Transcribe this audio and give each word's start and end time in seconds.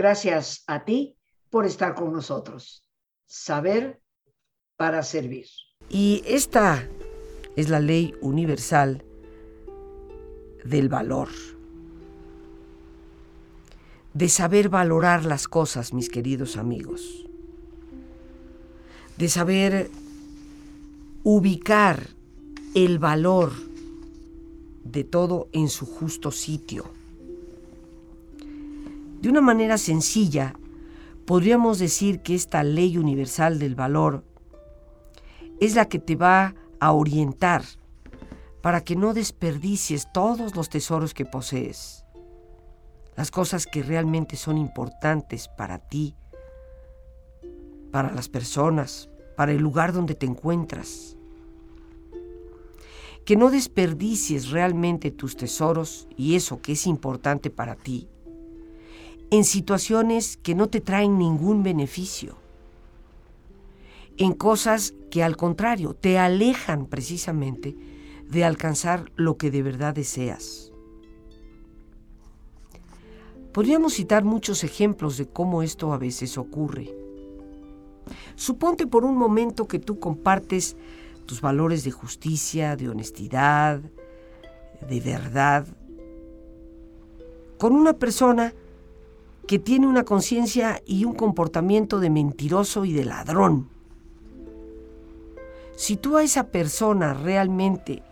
Gracias 0.00 0.64
a 0.66 0.82
ti 0.86 1.14
por 1.50 1.66
estar 1.66 1.94
con 1.94 2.10
nosotros. 2.10 2.82
Saber 3.26 4.00
para 4.78 5.02
servir. 5.02 5.44
Y 5.90 6.22
esta 6.24 6.88
es 7.54 7.68
la 7.68 7.80
ley 7.80 8.14
universal 8.22 9.04
del 10.64 10.88
valor. 10.88 11.28
De 14.14 14.30
saber 14.30 14.70
valorar 14.70 15.26
las 15.26 15.46
cosas, 15.46 15.92
mis 15.92 16.08
queridos 16.08 16.56
amigos. 16.56 17.26
De 19.18 19.28
saber 19.28 19.90
ubicar 21.24 22.08
el 22.74 22.98
valor 22.98 23.52
de 24.82 25.04
todo 25.04 25.50
en 25.52 25.68
su 25.68 25.84
justo 25.84 26.30
sitio. 26.30 26.99
De 29.20 29.28
una 29.28 29.42
manera 29.42 29.76
sencilla, 29.76 30.54
podríamos 31.26 31.78
decir 31.78 32.22
que 32.22 32.34
esta 32.34 32.62
ley 32.62 32.96
universal 32.96 33.58
del 33.58 33.74
valor 33.74 34.24
es 35.60 35.74
la 35.74 35.84
que 35.84 35.98
te 35.98 36.16
va 36.16 36.54
a 36.78 36.92
orientar 36.92 37.62
para 38.62 38.82
que 38.82 38.96
no 38.96 39.12
desperdicies 39.12 40.10
todos 40.10 40.56
los 40.56 40.70
tesoros 40.70 41.12
que 41.12 41.26
posees, 41.26 42.06
las 43.14 43.30
cosas 43.30 43.66
que 43.66 43.82
realmente 43.82 44.36
son 44.36 44.56
importantes 44.56 45.48
para 45.48 45.76
ti, 45.78 46.14
para 47.90 48.12
las 48.12 48.30
personas, 48.30 49.10
para 49.36 49.52
el 49.52 49.58
lugar 49.58 49.92
donde 49.92 50.14
te 50.14 50.24
encuentras. 50.24 51.18
Que 53.26 53.36
no 53.36 53.50
desperdicies 53.50 54.48
realmente 54.48 55.10
tus 55.10 55.36
tesoros 55.36 56.08
y 56.16 56.36
eso 56.36 56.62
que 56.62 56.72
es 56.72 56.86
importante 56.86 57.50
para 57.50 57.76
ti 57.76 58.08
en 59.30 59.44
situaciones 59.44 60.36
que 60.36 60.54
no 60.54 60.68
te 60.68 60.80
traen 60.80 61.18
ningún 61.18 61.62
beneficio, 61.62 62.36
en 64.16 64.32
cosas 64.32 64.94
que 65.10 65.22
al 65.22 65.36
contrario 65.36 65.94
te 65.94 66.18
alejan 66.18 66.86
precisamente 66.86 67.76
de 68.28 68.44
alcanzar 68.44 69.10
lo 69.16 69.36
que 69.36 69.50
de 69.50 69.62
verdad 69.62 69.94
deseas. 69.94 70.72
Podríamos 73.52 73.94
citar 73.94 74.24
muchos 74.24 74.62
ejemplos 74.62 75.16
de 75.16 75.26
cómo 75.26 75.62
esto 75.62 75.92
a 75.92 75.98
veces 75.98 76.38
ocurre. 76.38 76.94
Suponte 78.36 78.86
por 78.86 79.04
un 79.04 79.16
momento 79.16 79.66
que 79.66 79.78
tú 79.78 79.98
compartes 79.98 80.76
tus 81.26 81.40
valores 81.40 81.84
de 81.84 81.90
justicia, 81.90 82.76
de 82.76 82.88
honestidad, 82.88 83.80
de 84.88 85.00
verdad, 85.00 85.66
con 87.58 87.74
una 87.74 87.92
persona 87.92 88.54
que 89.50 89.58
tiene 89.58 89.88
una 89.88 90.04
conciencia 90.04 90.80
y 90.86 91.04
un 91.04 91.12
comportamiento 91.12 91.98
de 91.98 92.08
mentiroso 92.08 92.84
y 92.84 92.92
de 92.92 93.04
ladrón. 93.04 93.68
Si 95.74 95.96
tú 95.96 96.16
a 96.16 96.22
esa 96.22 96.52
persona 96.52 97.14
realmente 97.14 98.04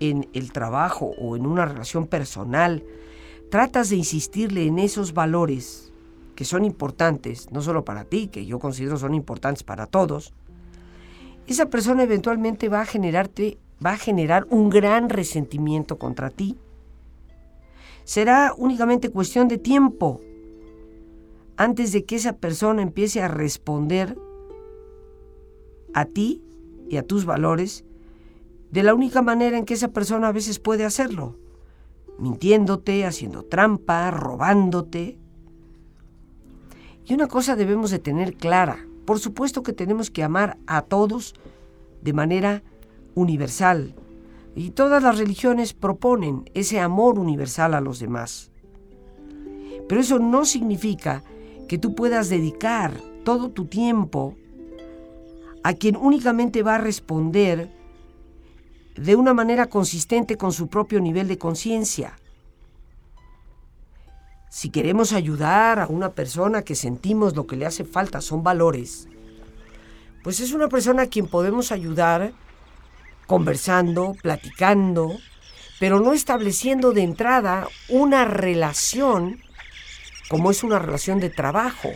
en 0.00 0.28
el 0.32 0.50
trabajo 0.50 1.12
o 1.20 1.36
en 1.36 1.46
una 1.46 1.66
relación 1.66 2.08
personal 2.08 2.82
tratas 3.48 3.90
de 3.90 3.96
insistirle 3.96 4.66
en 4.66 4.80
esos 4.80 5.14
valores 5.14 5.92
que 6.34 6.44
son 6.44 6.64
importantes, 6.64 7.52
no 7.52 7.62
solo 7.62 7.84
para 7.84 8.04
ti, 8.04 8.26
que 8.26 8.44
yo 8.44 8.58
considero 8.58 8.96
son 8.96 9.14
importantes 9.14 9.62
para 9.62 9.86
todos, 9.86 10.32
esa 11.46 11.66
persona 11.66 12.02
eventualmente 12.02 12.68
va 12.68 12.80
a 12.80 12.86
generarte, 12.86 13.56
va 13.86 13.92
a 13.92 13.98
generar 13.98 14.48
un 14.50 14.68
gran 14.68 15.10
resentimiento 15.10 15.96
contra 15.96 16.28
ti. 16.28 16.58
Será 18.02 18.52
únicamente 18.58 19.10
cuestión 19.10 19.46
de 19.46 19.58
tiempo 19.58 20.20
antes 21.56 21.92
de 21.92 22.04
que 22.04 22.16
esa 22.16 22.36
persona 22.36 22.82
empiece 22.82 23.22
a 23.22 23.28
responder 23.28 24.16
a 25.94 26.04
ti 26.04 26.42
y 26.88 26.96
a 26.96 27.02
tus 27.02 27.24
valores 27.24 27.84
de 28.70 28.82
la 28.82 28.94
única 28.94 29.22
manera 29.22 29.58
en 29.58 29.66
que 29.66 29.74
esa 29.74 29.88
persona 29.88 30.28
a 30.28 30.32
veces 30.32 30.58
puede 30.58 30.84
hacerlo, 30.84 31.36
mintiéndote, 32.18 33.04
haciendo 33.04 33.44
trampa, 33.44 34.10
robándote. 34.10 35.18
Y 37.04 37.14
una 37.14 37.28
cosa 37.28 37.54
debemos 37.54 37.90
de 37.90 37.98
tener 37.98 38.34
clara, 38.34 38.86
por 39.04 39.18
supuesto 39.18 39.62
que 39.62 39.74
tenemos 39.74 40.10
que 40.10 40.22
amar 40.22 40.56
a 40.66 40.82
todos 40.82 41.34
de 42.00 42.12
manera 42.14 42.62
universal, 43.14 43.94
y 44.54 44.70
todas 44.70 45.02
las 45.02 45.18
religiones 45.18 45.74
proponen 45.74 46.50
ese 46.54 46.80
amor 46.80 47.18
universal 47.18 47.74
a 47.74 47.80
los 47.80 47.98
demás. 47.98 48.50
Pero 49.88 50.00
eso 50.00 50.18
no 50.18 50.44
significa 50.44 51.22
que 51.72 51.78
tú 51.78 51.94
puedas 51.94 52.28
dedicar 52.28 52.92
todo 53.24 53.48
tu 53.48 53.64
tiempo 53.64 54.36
a 55.62 55.72
quien 55.72 55.96
únicamente 55.96 56.62
va 56.62 56.74
a 56.74 56.78
responder 56.78 57.70
de 58.94 59.16
una 59.16 59.32
manera 59.32 59.70
consistente 59.70 60.36
con 60.36 60.52
su 60.52 60.68
propio 60.68 61.00
nivel 61.00 61.28
de 61.28 61.38
conciencia. 61.38 62.18
Si 64.50 64.68
queremos 64.68 65.14
ayudar 65.14 65.80
a 65.80 65.86
una 65.86 66.10
persona 66.10 66.60
que 66.60 66.74
sentimos 66.74 67.34
lo 67.34 67.46
que 67.46 67.56
le 67.56 67.64
hace 67.64 67.84
falta 67.84 68.20
son 68.20 68.42
valores, 68.42 69.08
pues 70.22 70.40
es 70.40 70.52
una 70.52 70.68
persona 70.68 71.04
a 71.04 71.06
quien 71.06 71.26
podemos 71.26 71.72
ayudar 71.72 72.34
conversando, 73.26 74.14
platicando, 74.20 75.16
pero 75.80 76.00
no 76.00 76.12
estableciendo 76.12 76.92
de 76.92 77.00
entrada 77.00 77.66
una 77.88 78.26
relación 78.26 79.40
como 80.32 80.50
es 80.50 80.64
una 80.64 80.78
relación 80.78 81.20
de 81.20 81.28
trabajo. 81.28 81.90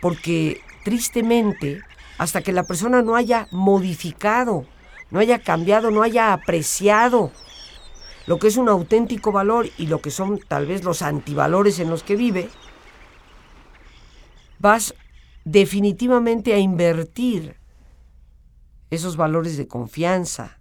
Porque 0.00 0.60
tristemente, 0.82 1.80
hasta 2.18 2.42
que 2.42 2.50
la 2.50 2.64
persona 2.64 3.02
no 3.02 3.14
haya 3.14 3.46
modificado, 3.52 4.66
no 5.12 5.20
haya 5.20 5.38
cambiado, 5.38 5.92
no 5.92 6.02
haya 6.02 6.32
apreciado 6.32 7.30
lo 8.26 8.40
que 8.40 8.48
es 8.48 8.56
un 8.56 8.68
auténtico 8.68 9.30
valor 9.30 9.68
y 9.78 9.86
lo 9.86 10.00
que 10.00 10.10
son 10.10 10.40
tal 10.40 10.66
vez 10.66 10.82
los 10.82 11.02
antivalores 11.02 11.78
en 11.78 11.88
los 11.88 12.02
que 12.02 12.16
vive, 12.16 12.48
vas 14.58 14.92
definitivamente 15.44 16.52
a 16.52 16.58
invertir 16.58 17.58
esos 18.90 19.16
valores 19.16 19.56
de 19.56 19.68
confianza 19.68 20.58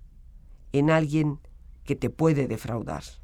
en 0.71 0.91
alguien 0.91 1.39
que 1.83 1.95
te 1.95 2.11
puede 2.11 2.47
defraudar 2.47 3.22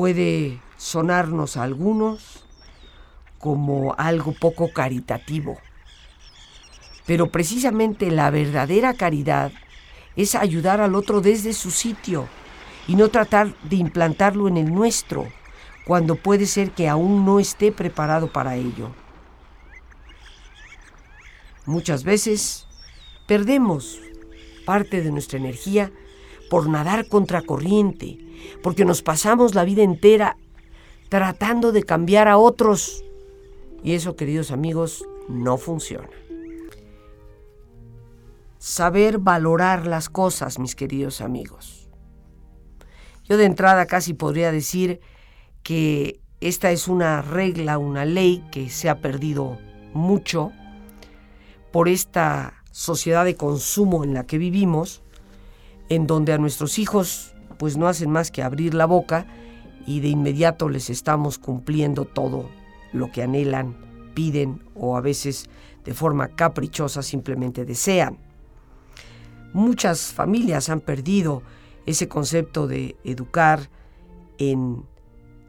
puede 0.00 0.62
sonarnos 0.78 1.58
a 1.58 1.62
algunos 1.62 2.42
como 3.38 3.94
algo 3.98 4.32
poco 4.32 4.72
caritativo. 4.72 5.58
Pero 7.04 7.30
precisamente 7.30 8.10
la 8.10 8.30
verdadera 8.30 8.94
caridad 8.94 9.52
es 10.16 10.34
ayudar 10.34 10.80
al 10.80 10.94
otro 10.94 11.20
desde 11.20 11.52
su 11.52 11.70
sitio 11.70 12.28
y 12.88 12.94
no 12.94 13.10
tratar 13.10 13.54
de 13.64 13.76
implantarlo 13.76 14.48
en 14.48 14.56
el 14.56 14.72
nuestro, 14.72 15.26
cuando 15.84 16.16
puede 16.16 16.46
ser 16.46 16.70
que 16.70 16.88
aún 16.88 17.26
no 17.26 17.38
esté 17.38 17.70
preparado 17.70 18.32
para 18.32 18.56
ello. 18.56 18.92
Muchas 21.66 22.04
veces 22.04 22.66
perdemos 23.26 24.00
parte 24.64 25.02
de 25.02 25.12
nuestra 25.12 25.38
energía 25.38 25.92
por 26.48 26.70
nadar 26.70 27.06
contracorriente, 27.06 28.29
porque 28.62 28.84
nos 28.84 29.02
pasamos 29.02 29.54
la 29.54 29.64
vida 29.64 29.82
entera 29.82 30.36
tratando 31.08 31.72
de 31.72 31.82
cambiar 31.82 32.28
a 32.28 32.38
otros. 32.38 33.04
Y 33.82 33.94
eso, 33.94 34.16
queridos 34.16 34.50
amigos, 34.50 35.04
no 35.28 35.58
funciona. 35.58 36.08
Saber 38.58 39.18
valorar 39.18 39.86
las 39.86 40.08
cosas, 40.08 40.58
mis 40.58 40.74
queridos 40.74 41.20
amigos. 41.20 41.88
Yo 43.24 43.36
de 43.36 43.44
entrada 43.44 43.86
casi 43.86 44.14
podría 44.14 44.52
decir 44.52 45.00
que 45.62 46.20
esta 46.40 46.70
es 46.70 46.88
una 46.88 47.22
regla, 47.22 47.78
una 47.78 48.04
ley 48.04 48.44
que 48.50 48.70
se 48.70 48.88
ha 48.88 49.00
perdido 49.00 49.58
mucho 49.92 50.52
por 51.72 51.88
esta 51.88 52.62
sociedad 52.70 53.24
de 53.24 53.36
consumo 53.36 54.04
en 54.04 54.14
la 54.14 54.26
que 54.26 54.38
vivimos, 54.38 55.02
en 55.88 56.06
donde 56.06 56.32
a 56.32 56.38
nuestros 56.38 56.78
hijos 56.78 57.34
pues 57.60 57.76
no 57.76 57.88
hacen 57.88 58.10
más 58.10 58.30
que 58.30 58.42
abrir 58.42 58.72
la 58.72 58.86
boca 58.86 59.26
y 59.86 60.00
de 60.00 60.08
inmediato 60.08 60.70
les 60.70 60.88
estamos 60.88 61.38
cumpliendo 61.38 62.06
todo 62.06 62.48
lo 62.90 63.12
que 63.12 63.22
anhelan, 63.22 63.76
piden 64.14 64.62
o 64.74 64.96
a 64.96 65.02
veces 65.02 65.44
de 65.84 65.92
forma 65.92 66.28
caprichosa 66.28 67.02
simplemente 67.02 67.66
desean. 67.66 68.16
Muchas 69.52 70.14
familias 70.14 70.70
han 70.70 70.80
perdido 70.80 71.42
ese 71.84 72.08
concepto 72.08 72.66
de 72.66 72.96
educar 73.04 73.68
en 74.38 74.86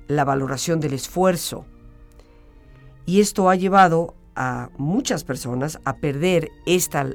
la 0.10 0.26
valoración 0.26 0.82
del 0.82 0.92
esfuerzo 0.92 1.66
y 3.06 3.22
esto 3.22 3.50
ha 3.50 3.56
llevado 3.56 4.16
a 4.36 4.70
muchas 4.78 5.24
personas 5.24 5.80
a 5.86 5.96
perder 5.96 6.50
esta 6.66 7.10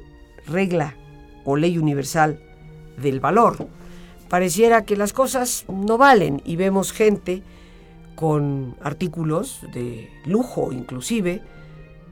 regla 0.46 0.96
o 1.44 1.54
ley 1.54 1.76
universal 1.76 2.40
del 2.96 3.20
valor 3.20 3.68
pareciera 4.28 4.84
que 4.84 4.96
las 4.96 5.12
cosas 5.12 5.64
no 5.68 5.98
valen 5.98 6.42
y 6.44 6.56
vemos 6.56 6.92
gente 6.92 7.42
con 8.14 8.76
artículos 8.80 9.60
de 9.72 10.10
lujo 10.24 10.72
inclusive, 10.72 11.42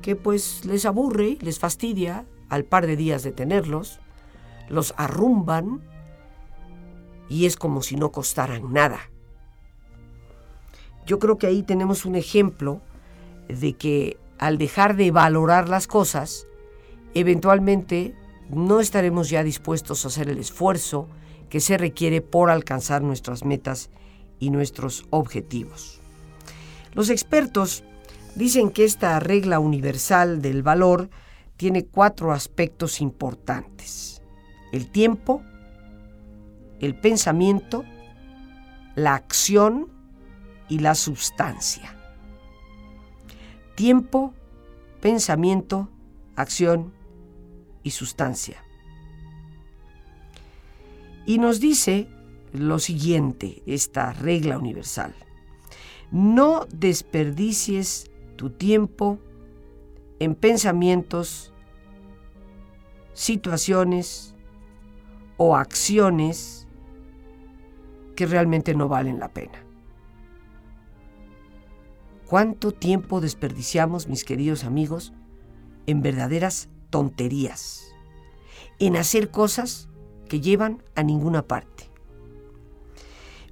que 0.03 0.17
pues 0.17 0.65
les 0.65 0.85
aburre, 0.85 1.39
les 1.41 1.59
fastidia 1.59 2.25
al 2.49 2.65
par 2.65 2.87
de 2.87 2.97
días 2.97 3.23
de 3.23 3.33
tenerlos, 3.33 4.01
los 4.69 4.95
arrumban 4.97 5.81
y 7.29 7.47
es 7.47 7.57
como 7.57 7.83
si 7.83 7.97
no 7.97 8.13
costaran 8.13 8.73
nada. 8.73 9.11
Yo 11.07 11.19
creo 11.19 11.39
que 11.39 11.47
ahí 11.47 11.63
tenemos 11.63 12.05
un 12.05 12.15
ejemplo 12.15 12.81
de 13.49 13.75
que 13.75 14.19
al 14.39 14.59
dejar 14.59 14.97
de 14.97 15.11
valorar 15.11 15.69
las 15.69 15.87
cosas, 15.87 16.47
eventualmente 17.15 18.15
no 18.51 18.81
estaremos 18.81 19.31
ya 19.31 19.43
dispuestos 19.43 20.05
a 20.05 20.09
hacer 20.09 20.29
el 20.29 20.39
esfuerzo 20.39 21.09
que 21.49 21.61
se 21.61 21.79
requiere 21.79 22.21
por 22.21 22.51
alcanzar 22.51 23.03
nuestras 23.03 23.45
metas 23.45 23.91
y 24.39 24.51
nuestros 24.51 25.07
objetivos. 25.11 26.01
Los 26.93 27.11
expertos 27.11 27.85
dicen 28.35 28.71
que 28.71 28.85
esta 28.85 29.19
regla 29.21 29.59
universal 29.59 30.43
del 30.43 30.63
valor 30.63 31.11
tiene 31.57 31.85
cuatro 31.85 32.33
aspectos 32.33 33.01
importantes. 33.01 34.23
El 34.73 34.91
tiempo, 34.91 35.43
el 36.81 36.99
pensamiento, 36.99 37.85
la 38.97 39.15
acción 39.15 39.89
y 40.69 40.81
la 40.81 40.95
sustancia. 40.95 41.97
Tiempo, 43.77 44.35
pensamiento, 45.01 45.89
acción 46.37 46.93
y 47.83 47.91
sustancia. 47.91 48.64
Y 51.27 51.39
nos 51.39 51.61
dice 51.61 52.09
lo 52.53 52.79
siguiente, 52.79 53.63
esta 53.67 54.13
regla 54.13 54.59
universal. 54.59 55.15
No 56.11 56.67
desperdicies 56.71 58.11
tu 58.37 58.51
tiempo 58.51 59.19
en 60.21 60.35
pensamientos, 60.35 61.53
situaciones 63.13 64.35
o 65.37 65.57
acciones 65.57 66.69
que 68.15 68.27
realmente 68.27 68.75
no 68.75 68.89
valen 68.89 69.19
la 69.19 69.33
pena. 69.33 69.65
¿Cuánto 72.27 72.73
tiempo 72.73 73.21
desperdiciamos, 73.21 74.09
mis 74.09 74.25
queridos 74.25 74.65
amigos, 74.65 75.13
en 75.87 76.03
verdaderas 76.03 76.69
tonterías, 76.91 77.95
en 78.79 78.97
hacer 78.97 79.31
cosas 79.31 79.89
llevan 80.41 80.83
a 80.95 81.03
ninguna 81.03 81.43
parte? 81.43 81.91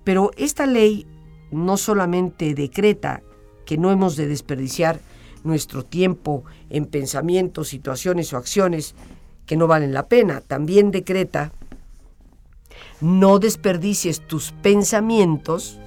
Pero 0.05 0.31
esta 0.37 0.67
ley 0.67 1.07
no 1.51 1.77
solamente 1.77 2.55
decreta 2.55 3.23
que 3.65 3.79
no 3.79 3.91
hemos 3.91 4.17
de 4.17 4.27
desperdiciar 4.27 5.01
nuestro 5.45 5.85
tiempo 5.85 6.45
en 6.71 6.87
pensamientos, 6.87 7.69
situaciones 7.69 8.33
o 8.33 8.37
acciones 8.37 8.95
que 9.47 9.57
no 9.57 9.67
valen 9.67 9.93
la 9.93 10.09
pena, 10.09 10.41
también 10.41 10.91
decreta 10.91 11.53
no 13.01 13.39
desperdicies 13.39 14.27
tus 14.27 14.53
pensamientos 14.53 15.79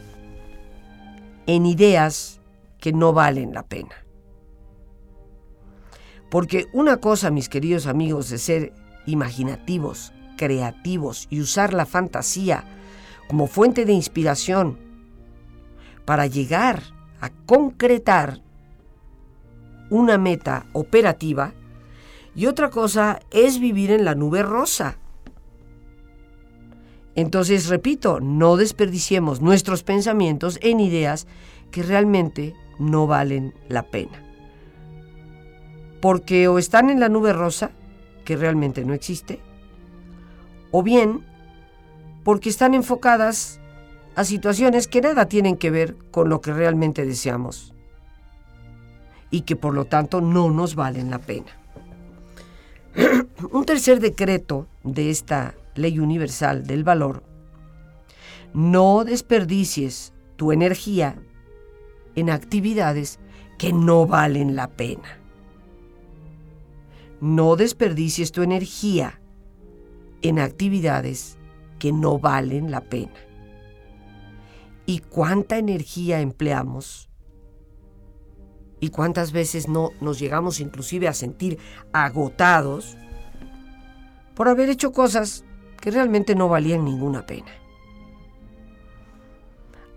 en 1.47 1.65
ideas 1.65 2.41
que 2.79 2.93
no 2.93 3.13
valen 3.13 3.53
la 3.53 3.63
pena. 3.63 3.95
Porque 6.29 6.67
una 6.73 6.97
cosa, 6.97 7.31
mis 7.31 7.49
queridos 7.49 7.87
amigos, 7.87 8.29
de 8.29 8.37
ser 8.37 8.73
imaginativos, 9.05 10.11
creativos 10.35 11.27
y 11.29 11.41
usar 11.41 11.73
la 11.73 11.85
fantasía 11.85 12.63
como 13.27 13.47
fuente 13.47 13.85
de 13.85 13.93
inspiración 13.93 14.77
para 16.05 16.27
llegar 16.27 16.83
a 17.19 17.29
concretar 17.45 18.41
una 19.89 20.17
meta 20.17 20.67
operativa 20.73 21.53
y 22.35 22.47
otra 22.47 22.69
cosa 22.69 23.19
es 23.31 23.59
vivir 23.59 23.91
en 23.91 24.05
la 24.05 24.15
nube 24.15 24.43
rosa. 24.43 24.97
Entonces, 27.15 27.69
repito, 27.69 28.19
no 28.19 28.57
desperdiciemos 28.57 29.41
nuestros 29.41 29.83
pensamientos 29.83 30.59
en 30.61 30.81
ideas 30.81 31.27
que 31.71 31.81
realmente 31.81 32.53
no 32.77 33.07
valen 33.07 33.53
la 33.69 33.83
pena. 33.83 34.21
Porque 36.01 36.49
o 36.49 36.59
están 36.59 36.89
en 36.89 36.99
la 36.99 37.07
nube 37.07 37.31
rosa, 37.31 37.71
que 38.25 38.35
realmente 38.35 38.83
no 38.83 38.93
existe, 38.93 39.39
o 40.77 40.83
bien 40.83 41.23
porque 42.25 42.49
están 42.49 42.73
enfocadas 42.73 43.61
a 44.15 44.25
situaciones 44.25 44.89
que 44.89 44.99
nada 44.99 45.29
tienen 45.29 45.55
que 45.55 45.71
ver 45.71 45.95
con 46.11 46.27
lo 46.27 46.41
que 46.41 46.51
realmente 46.51 47.05
deseamos 47.05 47.73
y 49.31 49.41
que 49.41 49.55
por 49.55 49.73
lo 49.73 49.85
tanto 49.85 50.19
no 50.19 50.51
nos 50.51 50.75
valen 50.75 51.09
la 51.09 51.19
pena. 51.19 51.57
Un 53.53 53.63
tercer 53.63 54.01
decreto 54.01 54.67
de 54.83 55.11
esta 55.11 55.55
ley 55.75 55.97
universal 55.97 56.67
del 56.67 56.83
valor, 56.83 57.23
no 58.53 59.05
desperdicies 59.05 60.11
tu 60.35 60.51
energía 60.51 61.15
en 62.15 62.29
actividades 62.29 63.17
que 63.57 63.71
no 63.71 64.07
valen 64.07 64.57
la 64.57 64.67
pena. 64.67 65.19
No 67.21 67.55
desperdicies 67.55 68.33
tu 68.33 68.43
energía 68.43 69.21
en 70.27 70.39
actividades 70.39 71.37
que 71.77 71.91
no 71.91 72.17
valen 72.17 72.71
la 72.71 72.81
pena. 72.81 73.13
¿Y 74.87 74.99
cuánta 74.99 75.57
energía 75.57 76.19
empleamos 76.19 77.09
y 78.79 78.89
cuántas 78.89 79.31
veces 79.31 79.67
no 79.67 79.91
nos 80.01 80.19
llegamos 80.19 80.59
inclusive 80.59 81.07
a 81.07 81.13
sentir 81.13 81.59
agotados 81.93 82.97
por 84.35 84.47
haber 84.47 84.69
hecho 84.69 84.91
cosas 84.91 85.45
que 85.79 85.91
realmente 85.91 86.35
no 86.35 86.49
valían 86.49 86.83
ninguna 86.83 87.25
pena. 87.25 87.51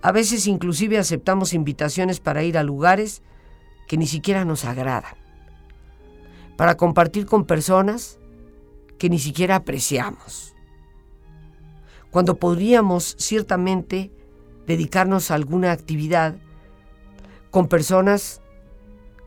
A 0.00 0.12
veces 0.12 0.46
inclusive 0.46 0.98
aceptamos 0.98 1.54
invitaciones 1.54 2.20
para 2.20 2.42
ir 2.42 2.56
a 2.56 2.62
lugares 2.62 3.22
que 3.88 3.96
ni 3.96 4.06
siquiera 4.06 4.44
nos 4.44 4.64
agradan, 4.64 5.16
para 6.56 6.76
compartir 6.76 7.26
con 7.26 7.46
personas 7.46 8.17
que 8.98 9.08
ni 9.08 9.18
siquiera 9.18 9.56
apreciamos, 9.56 10.54
cuando 12.10 12.38
podríamos 12.38 13.16
ciertamente 13.18 14.10
dedicarnos 14.66 15.30
a 15.30 15.34
alguna 15.34 15.72
actividad 15.72 16.36
con 17.50 17.68
personas 17.68 18.42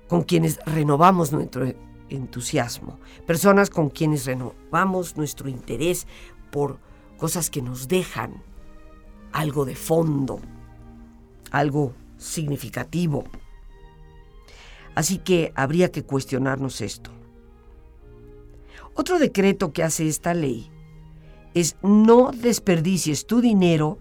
con 0.07 0.23
quienes 0.23 0.59
renovamos 0.65 1.31
nuestro 1.31 1.73
entusiasmo, 2.09 2.99
personas 3.25 3.69
con 3.69 3.89
quienes 3.89 4.25
renovamos 4.25 5.15
nuestro 5.15 5.47
interés 5.47 6.05
por 6.51 6.79
cosas 7.17 7.49
que 7.49 7.61
nos 7.61 7.87
dejan 7.87 8.43
algo 9.31 9.63
de 9.63 9.75
fondo, 9.75 10.39
algo 11.51 11.93
significativo. 12.17 13.23
Así 14.95 15.19
que 15.19 15.53
habría 15.55 15.91
que 15.91 16.03
cuestionarnos 16.03 16.81
esto. 16.81 17.11
Otro 18.95 19.19
decreto 19.19 19.73
que 19.73 19.83
hace 19.83 20.07
esta 20.07 20.33
ley 20.33 20.69
es 21.53 21.75
no 21.81 22.31
desperdicies 22.31 23.25
tu 23.25 23.41
dinero 23.41 23.99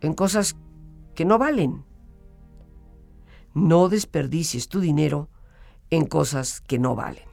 en 0.00 0.14
cosas 0.14 0.56
que 1.14 1.24
no 1.24 1.38
valen 1.38 1.86
no 3.56 3.88
desperdicies 3.88 4.68
tu 4.68 4.80
dinero 4.80 5.30
en 5.88 6.04
cosas 6.04 6.60
que 6.60 6.78
no 6.78 6.94
valen. 6.94 7.24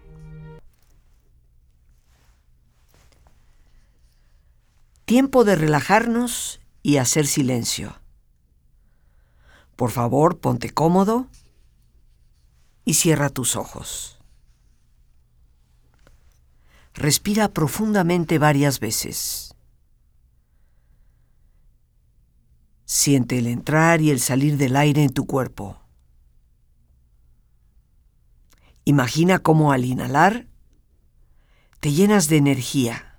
Tiempo 5.03 5.44
de 5.44 5.58
relajarnos 5.58 6.62
y 6.82 6.96
hacer 6.96 7.27
silencio. 7.27 8.00
Por 9.75 9.92
favor, 9.92 10.39
ponte 10.39 10.70
cómodo 10.70 11.27
y 12.86 12.94
cierra 12.94 13.30
tus 13.30 13.58
ojos. 13.58 14.23
Respira 16.94 17.50
profundamente 17.50 18.38
varias 18.38 18.80
veces. 18.80 19.56
Siente 22.86 23.40
el 23.40 23.48
entrar 23.48 24.02
y 24.02 24.12
el 24.12 24.20
salir 24.20 24.58
del 24.58 24.76
aire 24.76 25.04
en 25.04 25.12
tu 25.12 25.26
cuerpo. 25.26 25.80
Imagina 28.86 29.40
cómo 29.40 29.72
al 29.72 29.86
inhalar 29.86 30.48
te 31.80 31.92
llenas 31.92 32.28
de 32.28 32.38
energía 32.38 33.18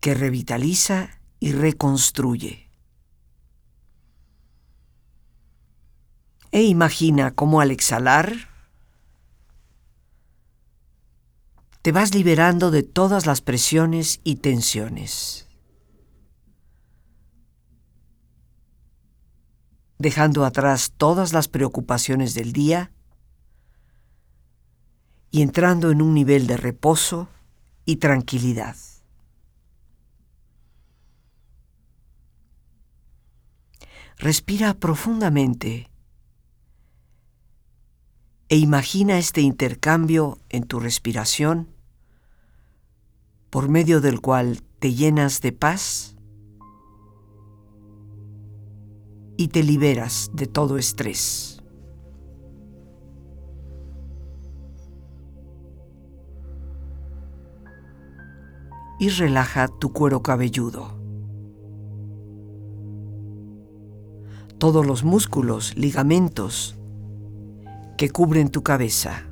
que 0.00 0.14
revitaliza 0.14 1.20
y 1.38 1.52
reconstruye. 1.52 2.70
E 6.52 6.62
imagina 6.62 7.32
cómo 7.32 7.60
al 7.60 7.70
exhalar 7.70 8.51
te 11.82 11.90
vas 11.92 12.14
liberando 12.14 12.70
de 12.70 12.84
todas 12.84 13.26
las 13.26 13.40
presiones 13.40 14.20
y 14.24 14.36
tensiones. 14.36 15.48
dejando 20.02 20.44
atrás 20.44 20.92
todas 20.96 21.32
las 21.32 21.46
preocupaciones 21.46 22.34
del 22.34 22.52
día 22.52 22.90
y 25.30 25.42
entrando 25.42 25.92
en 25.92 26.02
un 26.02 26.12
nivel 26.12 26.48
de 26.48 26.56
reposo 26.56 27.28
y 27.84 27.96
tranquilidad. 27.96 28.76
Respira 34.16 34.74
profundamente 34.74 35.88
e 38.48 38.56
imagina 38.56 39.18
este 39.18 39.40
intercambio 39.40 40.38
en 40.48 40.64
tu 40.64 40.80
respiración 40.80 41.71
por 43.52 43.68
medio 43.68 44.00
del 44.00 44.22
cual 44.22 44.62
te 44.78 44.94
llenas 44.94 45.42
de 45.42 45.52
paz 45.52 46.16
y 49.36 49.48
te 49.48 49.62
liberas 49.62 50.30
de 50.32 50.46
todo 50.46 50.78
estrés. 50.78 51.62
Y 58.98 59.10
relaja 59.10 59.68
tu 59.68 59.92
cuero 59.92 60.22
cabelludo. 60.22 60.98
Todos 64.56 64.86
los 64.86 65.04
músculos, 65.04 65.76
ligamentos 65.76 66.78
que 67.98 68.08
cubren 68.08 68.48
tu 68.48 68.62
cabeza. 68.62 69.31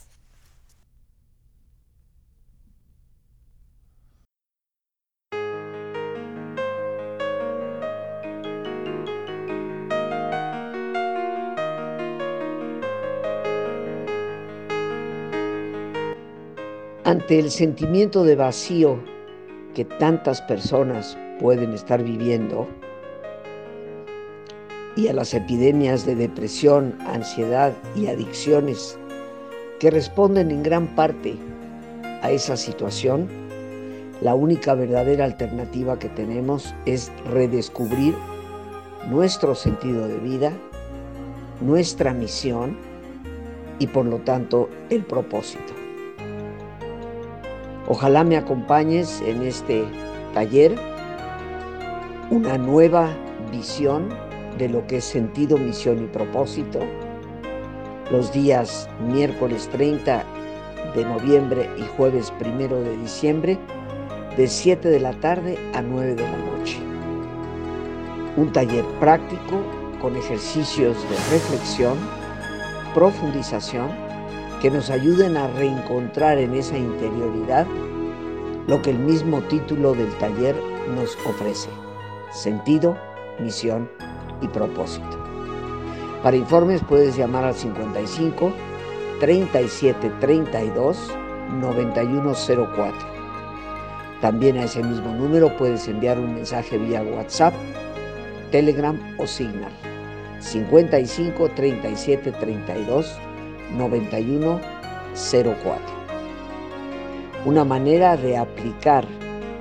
Ante 17.03 17.39
el 17.39 17.49
sentimiento 17.49 18.23
de 18.23 18.35
vacío 18.35 18.99
que 19.73 19.85
tantas 19.85 20.41
personas 20.41 21.17
pueden 21.39 21.73
estar 21.73 22.03
viviendo 22.03 22.67
y 24.95 25.07
a 25.07 25.13
las 25.13 25.33
epidemias 25.33 26.05
de 26.05 26.15
depresión, 26.15 26.95
ansiedad 27.07 27.73
y 27.95 28.07
adicciones 28.07 28.99
que 29.79 29.89
responden 29.89 30.51
en 30.51 30.61
gran 30.61 30.87
parte 30.95 31.35
a 32.21 32.29
esa 32.29 32.55
situación, 32.55 33.27
la 34.21 34.35
única 34.35 34.75
verdadera 34.75 35.25
alternativa 35.25 35.97
que 35.97 36.09
tenemos 36.09 36.75
es 36.85 37.11
redescubrir 37.31 38.13
nuestro 39.09 39.55
sentido 39.55 40.07
de 40.07 40.17
vida, 40.17 40.51
nuestra 41.61 42.13
misión 42.13 42.77
y 43.79 43.87
por 43.87 44.05
lo 44.05 44.17
tanto 44.19 44.69
el 44.91 45.03
propósito. 45.03 45.80
Ojalá 47.91 48.23
me 48.23 48.37
acompañes 48.37 49.21
en 49.27 49.41
este 49.41 49.83
taller, 50.33 50.79
una 52.29 52.57
nueva 52.57 53.09
visión 53.51 54.07
de 54.57 54.69
lo 54.69 54.87
que 54.87 54.99
es 54.99 55.03
sentido, 55.03 55.57
misión 55.57 56.01
y 56.01 56.07
propósito, 56.07 56.79
los 58.09 58.31
días 58.31 58.87
miércoles 59.09 59.67
30 59.73 60.23
de 60.95 61.03
noviembre 61.03 61.69
y 61.77 61.81
jueves 61.97 62.31
1 62.39 62.75
de 62.79 62.97
diciembre, 62.99 63.59
de 64.37 64.47
7 64.47 64.87
de 64.87 64.99
la 65.01 65.11
tarde 65.19 65.59
a 65.73 65.81
9 65.81 66.15
de 66.15 66.23
la 66.23 66.37
noche. 66.37 66.77
Un 68.37 68.53
taller 68.53 68.85
práctico 69.01 69.65
con 70.01 70.15
ejercicios 70.15 70.95
de 71.09 71.15
reflexión, 71.29 71.97
profundización, 72.93 73.89
que 74.61 74.69
nos 74.69 74.89
ayuden 74.91 75.37
a 75.37 75.47
reencontrar 75.47 76.37
en 76.37 76.53
esa 76.53 76.77
interioridad 76.77 77.65
lo 78.67 78.81
que 78.81 78.91
el 78.91 78.99
mismo 78.99 79.41
título 79.41 79.93
del 79.93 80.15
taller 80.19 80.55
nos 80.95 81.17
ofrece, 81.25 81.69
sentido, 82.31 82.95
misión 83.39 83.89
y 84.39 84.47
propósito. 84.47 85.17
Para 86.21 86.37
informes 86.37 86.81
puedes 86.87 87.17
llamar 87.17 87.43
al 87.43 87.55
55 87.55 88.53
37 89.19 90.11
32 90.19 91.11
9104. 91.59 93.07
También 94.21 94.57
a 94.57 94.65
ese 94.65 94.83
mismo 94.83 95.11
número 95.15 95.57
puedes 95.57 95.87
enviar 95.87 96.19
un 96.19 96.35
mensaje 96.35 96.77
vía 96.77 97.01
WhatsApp, 97.01 97.55
Telegram 98.51 98.99
o 99.17 99.25
Signal. 99.25 99.71
55 100.39 101.49
37 101.49 102.31
32 102.31 103.19
9104. 103.77 106.01
Una 107.45 107.63
manera 107.65 108.17
de 108.17 108.37
aplicar 108.37 109.07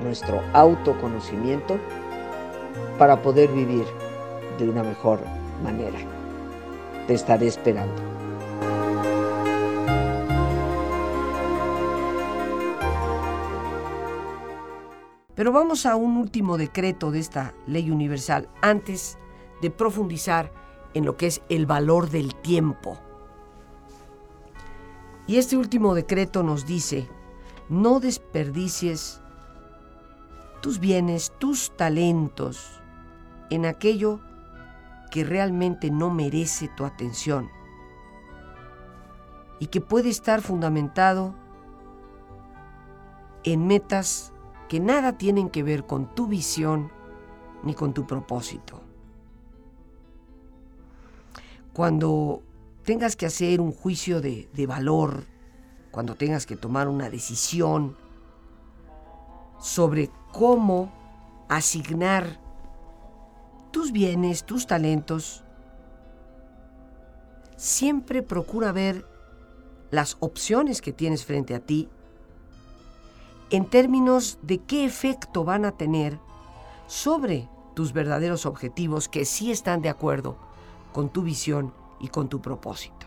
nuestro 0.03 0.42
autoconocimiento 0.53 1.79
para 2.99 3.23
poder 3.23 3.49
vivir 3.51 3.87
de 4.59 4.68
una 4.68 4.83
mejor 4.83 5.20
manera. 5.62 5.99
Te 7.07 7.14
estaré 7.14 7.46
esperando. 7.46 8.03
Pero 15.35 15.53
vamos 15.53 15.87
a 15.87 15.96
un 15.96 16.18
último 16.18 16.59
decreto 16.59 17.11
de 17.11 17.18
esta 17.18 17.55
ley 17.66 17.90
universal 17.90 18.51
antes 18.61 19.16
de 19.62 19.70
profundizar 19.70 20.53
en 20.92 21.07
lo 21.07 21.16
que 21.16 21.29
es 21.29 21.40
el 21.49 21.64
valor 21.64 22.11
del 22.11 22.35
tiempo. 22.35 22.99
Y 25.31 25.38
este 25.38 25.57
último 25.57 25.95
decreto 25.95 26.43
nos 26.43 26.66
dice, 26.66 27.09
no 27.69 28.01
desperdicies 28.01 29.21
tus 30.61 30.81
bienes, 30.81 31.33
tus 31.38 31.71
talentos 31.77 32.83
en 33.49 33.64
aquello 33.64 34.19
que 35.12 35.23
realmente 35.23 35.88
no 35.93 36.11
merece 36.11 36.66
tu 36.77 36.85
atención 36.85 37.49
y 39.61 39.69
que 39.69 39.81
puede 39.81 40.09
estar 40.09 40.43
fundamentado 40.43 41.37
en 43.45 43.69
metas 43.69 44.33
que 44.69 44.81
nada 44.81 45.16
tienen 45.16 45.49
que 45.49 45.62
ver 45.62 45.87
con 45.87 46.12
tu 46.12 46.27
visión 46.27 46.90
ni 47.62 47.75
con 47.75 47.95
tu 47.95 48.05
propósito. 48.05 48.81
Cuando 51.73 52.43
tengas 52.85 53.16
que 53.16 53.27
hacer 53.27 53.61
un 53.61 53.73
juicio 53.73 54.21
de, 54.21 54.49
de 54.53 54.66
valor, 54.66 55.25
cuando 55.90 56.14
tengas 56.14 56.47
que 56.47 56.57
tomar 56.57 56.88
una 56.88 57.11
decisión 57.11 57.97
sobre 59.59 60.11
cómo 60.33 60.93
asignar 61.49 62.40
tus 63.71 63.93
bienes, 63.93 64.45
tus 64.45 64.66
talentos, 64.66 65.45
siempre 67.57 68.23
procura 68.23 68.73
ver 68.73 69.07
las 69.90 70.16
opciones 70.21 70.81
que 70.81 70.93
tienes 70.93 71.25
frente 71.25 71.55
a 71.55 71.61
ti 71.61 71.88
en 73.51 73.66
términos 73.66 74.38
de 74.43 74.59
qué 74.59 74.85
efecto 74.85 75.45
van 75.45 75.64
a 75.64 75.73
tener 75.73 76.19
sobre 76.87 77.49
tus 77.75 77.93
verdaderos 77.93 78.47
objetivos 78.47 79.09
que 79.09 79.25
sí 79.25 79.51
están 79.51 79.83
de 79.83 79.88
acuerdo 79.88 80.37
con 80.93 81.09
tu 81.09 81.23
visión 81.23 81.73
y 82.01 82.09
con 82.09 82.29
tu 82.29 82.41
propósito. 82.41 83.07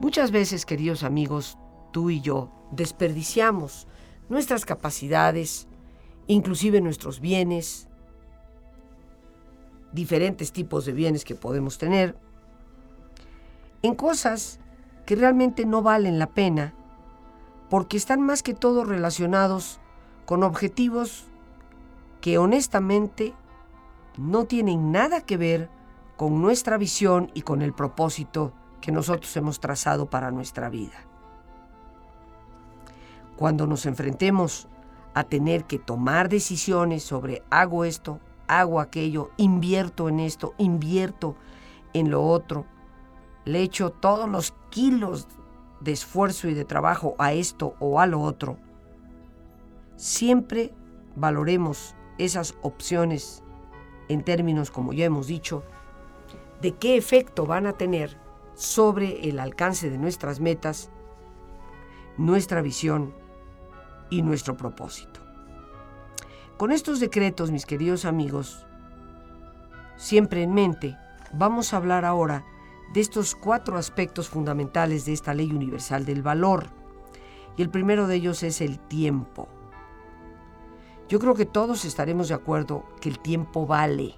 Muchas 0.00 0.30
veces, 0.30 0.64
queridos 0.64 1.02
amigos, 1.02 1.58
tú 1.92 2.10
y 2.10 2.20
yo 2.20 2.50
desperdiciamos 2.70 3.86
nuestras 4.28 4.64
capacidades, 4.64 5.68
inclusive 6.26 6.80
nuestros 6.80 7.20
bienes, 7.20 7.88
diferentes 9.92 10.52
tipos 10.52 10.86
de 10.86 10.92
bienes 10.92 11.24
que 11.24 11.34
podemos 11.34 11.78
tener, 11.78 12.16
en 13.82 13.94
cosas 13.94 14.60
que 15.04 15.16
realmente 15.16 15.66
no 15.66 15.82
valen 15.82 16.18
la 16.18 16.28
pena, 16.28 16.74
porque 17.68 17.96
están 17.96 18.20
más 18.20 18.42
que 18.42 18.54
todo 18.54 18.84
relacionados 18.84 19.80
con 20.26 20.42
objetivos 20.42 21.24
que 22.20 22.38
honestamente 22.38 23.34
no 24.16 24.44
tienen 24.44 24.92
nada 24.92 25.20
que 25.22 25.36
ver 25.36 25.70
con 26.20 26.42
nuestra 26.42 26.76
visión 26.76 27.30
y 27.32 27.40
con 27.40 27.62
el 27.62 27.72
propósito 27.72 28.52
que 28.82 28.92
nosotros 28.92 29.34
hemos 29.38 29.58
trazado 29.58 30.10
para 30.10 30.30
nuestra 30.30 30.68
vida. 30.68 31.06
Cuando 33.36 33.66
nos 33.66 33.86
enfrentemos 33.86 34.68
a 35.14 35.24
tener 35.24 35.64
que 35.64 35.78
tomar 35.78 36.28
decisiones 36.28 37.04
sobre 37.04 37.42
hago 37.48 37.86
esto, 37.86 38.20
hago 38.48 38.80
aquello, 38.80 39.30
invierto 39.38 40.10
en 40.10 40.20
esto, 40.20 40.52
invierto 40.58 41.36
en 41.94 42.10
lo 42.10 42.22
otro, 42.22 42.66
le 43.46 43.62
echo 43.62 43.88
todos 43.88 44.28
los 44.28 44.52
kilos 44.68 45.26
de 45.80 45.92
esfuerzo 45.92 46.48
y 46.48 46.52
de 46.52 46.66
trabajo 46.66 47.14
a 47.16 47.32
esto 47.32 47.76
o 47.80 47.98
a 47.98 48.04
lo 48.04 48.20
otro, 48.20 48.58
siempre 49.96 50.74
valoremos 51.16 51.94
esas 52.18 52.56
opciones 52.60 53.42
en 54.08 54.22
términos, 54.22 54.70
como 54.70 54.92
ya 54.92 55.06
hemos 55.06 55.26
dicho, 55.26 55.62
de 56.60 56.72
qué 56.72 56.96
efecto 56.96 57.46
van 57.46 57.66
a 57.66 57.72
tener 57.74 58.18
sobre 58.54 59.28
el 59.28 59.38
alcance 59.38 59.90
de 59.90 59.98
nuestras 59.98 60.40
metas, 60.40 60.90
nuestra 62.16 62.60
visión 62.60 63.14
y 64.10 64.22
nuestro 64.22 64.56
propósito. 64.56 65.20
Con 66.56 66.72
estos 66.72 67.00
decretos, 67.00 67.50
mis 67.50 67.64
queridos 67.64 68.04
amigos, 68.04 68.66
siempre 69.96 70.42
en 70.42 70.52
mente, 70.52 70.96
vamos 71.32 71.72
a 71.72 71.78
hablar 71.78 72.04
ahora 72.04 72.44
de 72.92 73.00
estos 73.00 73.34
cuatro 73.34 73.78
aspectos 73.78 74.28
fundamentales 74.28 75.04
de 75.06 75.12
esta 75.12 75.32
ley 75.32 75.50
universal 75.52 76.04
del 76.04 76.22
valor. 76.22 76.66
Y 77.56 77.62
el 77.62 77.70
primero 77.70 78.06
de 78.06 78.16
ellos 78.16 78.42
es 78.42 78.60
el 78.60 78.78
tiempo. 78.78 79.48
Yo 81.08 81.18
creo 81.18 81.34
que 81.34 81.46
todos 81.46 81.84
estaremos 81.84 82.28
de 82.28 82.34
acuerdo 82.34 82.84
que 83.00 83.08
el 83.08 83.18
tiempo 83.18 83.66
vale. 83.66 84.16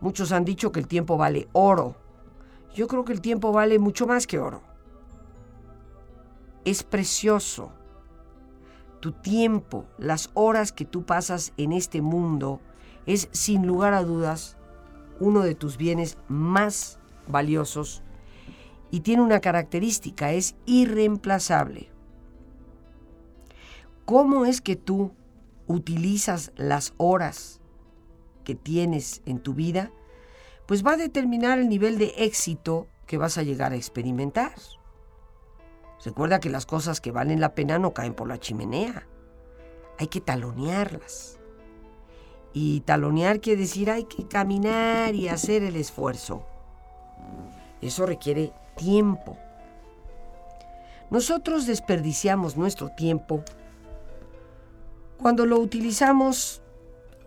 Muchos 0.00 0.32
han 0.32 0.44
dicho 0.44 0.72
que 0.72 0.80
el 0.80 0.86
tiempo 0.86 1.16
vale 1.16 1.48
oro. 1.52 1.96
Yo 2.74 2.88
creo 2.88 3.04
que 3.04 3.12
el 3.12 3.20
tiempo 3.20 3.52
vale 3.52 3.78
mucho 3.78 4.06
más 4.06 4.26
que 4.26 4.38
oro. 4.38 4.62
Es 6.64 6.82
precioso. 6.82 7.72
Tu 9.00 9.12
tiempo, 9.12 9.86
las 9.98 10.30
horas 10.34 10.72
que 10.72 10.84
tú 10.84 11.04
pasas 11.04 11.52
en 11.56 11.72
este 11.72 12.00
mundo, 12.00 12.60
es 13.06 13.28
sin 13.32 13.66
lugar 13.66 13.92
a 13.94 14.02
dudas 14.02 14.56
uno 15.20 15.42
de 15.42 15.54
tus 15.54 15.76
bienes 15.76 16.18
más 16.28 16.98
valiosos 17.28 18.02
y 18.90 19.00
tiene 19.00 19.22
una 19.22 19.40
característica, 19.40 20.32
es 20.32 20.54
irreemplazable. 20.66 21.90
¿Cómo 24.04 24.46
es 24.46 24.60
que 24.60 24.76
tú 24.76 25.12
utilizas 25.66 26.52
las 26.56 26.94
horas 26.96 27.60
que 28.44 28.54
tienes 28.54 29.22
en 29.26 29.40
tu 29.40 29.54
vida? 29.54 29.90
Pues 30.66 30.84
va 30.86 30.92
a 30.92 30.96
determinar 30.96 31.58
el 31.58 31.68
nivel 31.68 31.98
de 31.98 32.14
éxito 32.18 32.86
que 33.06 33.18
vas 33.18 33.36
a 33.38 33.42
llegar 33.42 33.72
a 33.72 33.76
experimentar. 33.76 34.52
Recuerda 36.04 36.40
que 36.40 36.50
las 36.50 36.66
cosas 36.66 37.00
que 37.00 37.10
valen 37.10 37.40
la 37.40 37.54
pena 37.54 37.78
no 37.78 37.94
caen 37.94 38.14
por 38.14 38.28
la 38.28 38.38
chimenea. 38.38 39.06
Hay 39.98 40.08
que 40.08 40.20
talonearlas. 40.20 41.38
Y 42.52 42.80
talonear 42.80 43.40
quiere 43.40 43.62
decir 43.62 43.90
hay 43.90 44.04
que 44.04 44.28
caminar 44.28 45.14
y 45.14 45.28
hacer 45.28 45.62
el 45.62 45.76
esfuerzo. 45.76 46.46
Eso 47.80 48.06
requiere 48.06 48.52
tiempo. 48.76 49.36
Nosotros 51.10 51.66
desperdiciamos 51.66 52.56
nuestro 52.56 52.90
tiempo 52.90 53.42
cuando 55.16 55.46
lo 55.46 55.58
utilizamos 55.58 56.60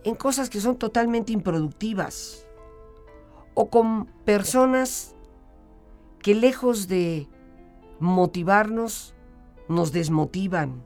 en 0.08 0.14
cosas 0.14 0.48
que 0.50 0.60
son 0.60 0.76
totalmente 0.76 1.32
improductivas 1.32 2.46
o 3.54 3.68
con 3.68 4.06
personas 4.24 5.14
que 6.20 6.34
lejos 6.34 6.88
de 6.88 7.28
motivarnos 8.00 9.14
nos 9.68 9.92
desmotivan 9.92 10.82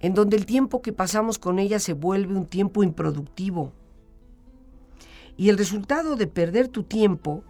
en 0.00 0.14
donde 0.14 0.36
el 0.36 0.46
tiempo 0.46 0.82
que 0.82 0.92
pasamos 0.92 1.38
con 1.38 1.58
ella 1.58 1.78
se 1.78 1.92
vuelve 1.92 2.36
un 2.36 2.46
tiempo 2.46 2.82
improductivo. 2.82 3.72
Y 5.36 5.48
el 5.48 5.58
resultado 5.58 6.16
de 6.16 6.26
perder 6.26 6.68
tu 6.68 6.84
tiempo 6.84 7.42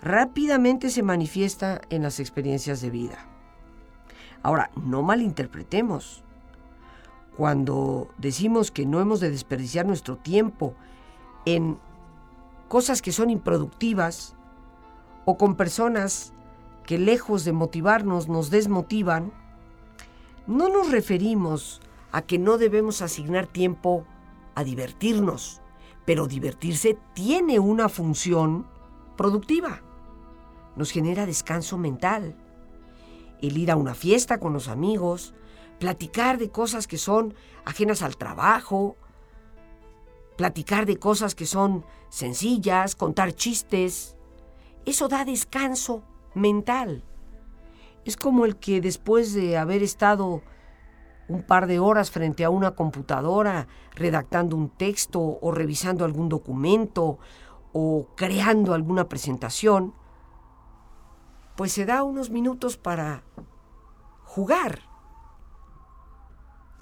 rápidamente 0.00 0.90
se 0.90 1.02
manifiesta 1.02 1.80
en 1.90 2.02
las 2.02 2.20
experiencias 2.20 2.80
de 2.80 2.90
vida. 2.90 3.26
Ahora, 4.42 4.70
no 4.76 5.02
malinterpretemos. 5.02 6.24
Cuando 7.36 8.10
decimos 8.18 8.70
que 8.70 8.86
no 8.86 9.00
hemos 9.00 9.20
de 9.20 9.30
desperdiciar 9.30 9.86
nuestro 9.86 10.16
tiempo 10.16 10.74
en 11.44 11.78
cosas 12.68 13.02
que 13.02 13.12
son 13.12 13.30
improductivas 13.30 14.34
o 15.24 15.36
con 15.36 15.56
personas 15.56 16.32
que 16.86 16.98
lejos 16.98 17.44
de 17.44 17.52
motivarnos 17.52 18.28
nos 18.28 18.50
desmotivan, 18.50 19.32
no 20.46 20.68
nos 20.68 20.90
referimos 20.90 21.80
a 22.10 22.22
que 22.22 22.38
no 22.38 22.58
debemos 22.58 23.00
asignar 23.00 23.46
tiempo 23.46 24.04
a 24.54 24.64
divertirnos, 24.64 25.62
pero 26.04 26.26
divertirse 26.26 26.98
tiene 27.14 27.58
una 27.58 27.88
función 27.88 28.66
productiva. 29.16 29.80
Nos 30.76 30.90
genera 30.90 31.26
descanso 31.26 31.78
mental. 31.78 32.36
El 33.40 33.56
ir 33.56 33.70
a 33.70 33.76
una 33.76 33.94
fiesta 33.94 34.38
con 34.38 34.52
los 34.52 34.68
amigos, 34.68 35.34
platicar 35.82 36.38
de 36.38 36.48
cosas 36.48 36.86
que 36.86 36.96
son 36.96 37.34
ajenas 37.64 38.02
al 38.02 38.16
trabajo, 38.16 38.94
platicar 40.36 40.86
de 40.86 40.96
cosas 40.96 41.34
que 41.34 41.44
son 41.44 41.84
sencillas, 42.08 42.94
contar 42.94 43.32
chistes, 43.32 44.16
eso 44.86 45.08
da 45.08 45.24
descanso 45.24 46.04
mental. 46.34 47.02
Es 48.04 48.16
como 48.16 48.44
el 48.44 48.58
que 48.58 48.80
después 48.80 49.34
de 49.34 49.58
haber 49.58 49.82
estado 49.82 50.42
un 51.26 51.42
par 51.42 51.66
de 51.66 51.80
horas 51.80 52.12
frente 52.12 52.44
a 52.44 52.50
una 52.50 52.76
computadora 52.76 53.66
redactando 53.96 54.54
un 54.54 54.68
texto 54.68 55.18
o 55.20 55.50
revisando 55.50 56.04
algún 56.04 56.28
documento 56.28 57.18
o 57.72 58.06
creando 58.14 58.72
alguna 58.72 59.08
presentación, 59.08 59.94
pues 61.56 61.72
se 61.72 61.86
da 61.86 62.04
unos 62.04 62.30
minutos 62.30 62.76
para 62.76 63.24
jugar. 64.22 64.91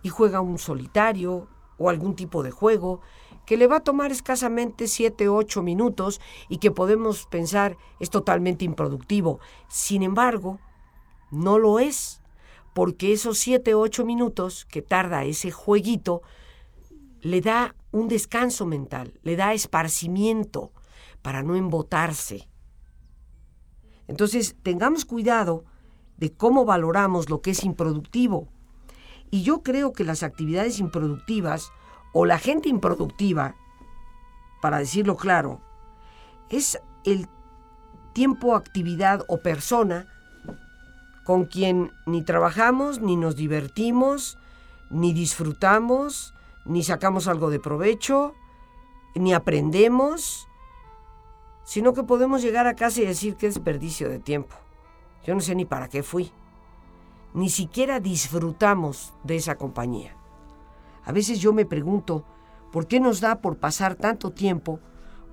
Y 0.02 0.08
juega 0.08 0.40
un 0.40 0.58
solitario 0.58 1.48
o 1.78 1.88
algún 1.88 2.14
tipo 2.14 2.42
de 2.42 2.50
juego 2.50 3.00
que 3.46 3.56
le 3.56 3.66
va 3.66 3.76
a 3.76 3.84
tomar 3.84 4.12
escasamente 4.12 4.86
7 4.86 5.28
o 5.28 5.34
8 5.34 5.62
minutos 5.62 6.20
y 6.48 6.58
que 6.58 6.70
podemos 6.70 7.26
pensar 7.26 7.76
es 7.98 8.10
totalmente 8.10 8.64
improductivo. 8.64 9.40
Sin 9.68 10.02
embargo, 10.02 10.60
no 11.30 11.58
lo 11.58 11.80
es, 11.80 12.22
porque 12.74 13.12
esos 13.12 13.38
7 13.38 13.74
o 13.74 13.80
8 13.80 14.04
minutos 14.04 14.66
que 14.66 14.82
tarda 14.82 15.24
ese 15.24 15.50
jueguito 15.50 16.22
le 17.20 17.40
da 17.40 17.74
un 17.90 18.08
descanso 18.08 18.66
mental, 18.66 19.18
le 19.22 19.36
da 19.36 19.52
esparcimiento 19.52 20.72
para 21.22 21.42
no 21.42 21.56
embotarse. 21.56 22.48
Entonces, 24.06 24.56
tengamos 24.62 25.04
cuidado 25.04 25.64
de 26.16 26.32
cómo 26.32 26.64
valoramos 26.64 27.30
lo 27.30 27.40
que 27.40 27.50
es 27.50 27.64
improductivo. 27.64 28.48
Y 29.30 29.42
yo 29.42 29.62
creo 29.62 29.92
que 29.92 30.04
las 30.04 30.22
actividades 30.22 30.78
improductivas 30.80 31.72
o 32.12 32.26
la 32.26 32.38
gente 32.38 32.68
improductiva, 32.68 33.54
para 34.60 34.78
decirlo 34.78 35.16
claro, 35.16 35.60
es 36.48 36.80
el 37.04 37.28
tiempo, 38.12 38.56
actividad 38.56 39.24
o 39.28 39.38
persona 39.38 40.06
con 41.24 41.44
quien 41.44 41.92
ni 42.06 42.22
trabajamos, 42.22 43.00
ni 43.00 43.16
nos 43.16 43.36
divertimos, 43.36 44.36
ni 44.90 45.12
disfrutamos, 45.12 46.34
ni 46.64 46.82
sacamos 46.82 47.28
algo 47.28 47.50
de 47.50 47.60
provecho, 47.60 48.34
ni 49.14 49.32
aprendemos, 49.32 50.48
sino 51.64 51.94
que 51.94 52.02
podemos 52.02 52.42
llegar 52.42 52.66
a 52.66 52.74
casa 52.74 53.00
y 53.00 53.06
decir 53.06 53.36
que 53.36 53.46
es 53.46 53.54
desperdicio 53.54 54.08
de 54.08 54.18
tiempo. 54.18 54.56
Yo 55.24 55.34
no 55.34 55.40
sé 55.40 55.54
ni 55.54 55.64
para 55.64 55.88
qué 55.88 56.02
fui. 56.02 56.32
Ni 57.32 57.48
siquiera 57.48 58.00
disfrutamos 58.00 59.12
de 59.22 59.36
esa 59.36 59.56
compañía. 59.56 60.16
A 61.04 61.12
veces 61.12 61.40
yo 61.40 61.52
me 61.52 61.64
pregunto, 61.64 62.24
¿por 62.72 62.86
qué 62.86 63.00
nos 63.00 63.20
da 63.20 63.40
por 63.40 63.58
pasar 63.58 63.94
tanto 63.94 64.30
tiempo 64.30 64.80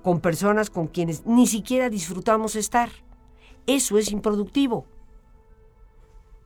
con 0.02 0.20
personas 0.20 0.70
con 0.70 0.86
quienes 0.86 1.26
ni 1.26 1.46
siquiera 1.46 1.90
disfrutamos 1.90 2.56
estar? 2.56 2.90
Eso 3.66 3.98
es 3.98 4.12
improductivo. 4.12 4.86